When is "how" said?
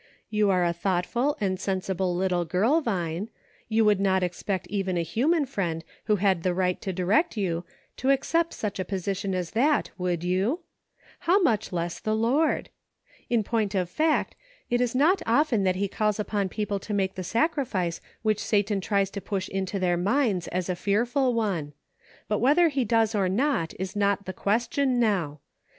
11.29-11.39